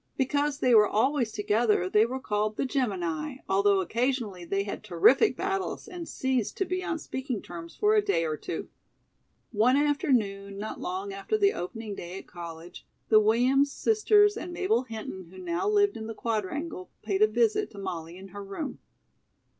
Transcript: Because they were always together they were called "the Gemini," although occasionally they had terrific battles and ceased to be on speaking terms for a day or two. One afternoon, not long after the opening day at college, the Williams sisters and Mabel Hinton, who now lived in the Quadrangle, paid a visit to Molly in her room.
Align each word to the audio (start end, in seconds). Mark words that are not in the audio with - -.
Because 0.17 0.57
they 0.61 0.73
were 0.73 0.87
always 0.87 1.31
together 1.31 1.87
they 1.87 2.07
were 2.07 2.19
called 2.19 2.57
"the 2.57 2.65
Gemini," 2.65 3.35
although 3.47 3.81
occasionally 3.81 4.43
they 4.43 4.63
had 4.63 4.83
terrific 4.83 5.37
battles 5.37 5.87
and 5.87 6.09
ceased 6.09 6.57
to 6.57 6.65
be 6.65 6.83
on 6.83 6.97
speaking 6.97 7.39
terms 7.39 7.75
for 7.75 7.93
a 7.93 8.01
day 8.01 8.25
or 8.25 8.35
two. 8.35 8.69
One 9.51 9.77
afternoon, 9.77 10.57
not 10.57 10.79
long 10.81 11.13
after 11.13 11.37
the 11.37 11.53
opening 11.53 11.93
day 11.93 12.17
at 12.17 12.25
college, 12.25 12.87
the 13.09 13.19
Williams 13.19 13.71
sisters 13.71 14.37
and 14.37 14.51
Mabel 14.51 14.81
Hinton, 14.85 15.25
who 15.29 15.37
now 15.37 15.69
lived 15.69 15.95
in 15.95 16.07
the 16.07 16.15
Quadrangle, 16.15 16.89
paid 17.03 17.21
a 17.21 17.27
visit 17.27 17.69
to 17.69 17.77
Molly 17.77 18.17
in 18.17 18.29
her 18.29 18.43
room. 18.43 18.79